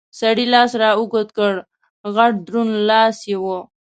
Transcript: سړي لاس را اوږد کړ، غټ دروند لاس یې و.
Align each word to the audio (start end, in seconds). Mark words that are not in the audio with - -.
سړي 0.19 0.45
لاس 0.53 0.71
را 0.81 0.89
اوږد 0.99 1.27
کړ، 1.37 1.53
غټ 2.15 2.33
دروند 2.47 2.73
لاس 2.89 3.17
یې 3.29 3.37
و. 3.43 3.45